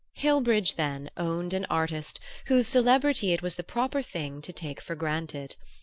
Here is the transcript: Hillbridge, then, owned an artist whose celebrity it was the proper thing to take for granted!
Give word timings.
Hillbridge, 0.17 0.77
then, 0.77 1.11
owned 1.15 1.53
an 1.53 1.65
artist 1.65 2.19
whose 2.47 2.65
celebrity 2.65 3.33
it 3.33 3.43
was 3.43 3.53
the 3.53 3.63
proper 3.63 4.01
thing 4.01 4.41
to 4.41 4.51
take 4.51 4.81
for 4.81 4.95
granted! 4.95 5.55